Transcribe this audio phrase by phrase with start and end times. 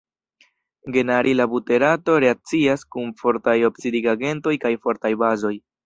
[0.95, 5.59] Geranila buterato reakcias kun fortaj oksidigagentoj kaj fortaj bazoj.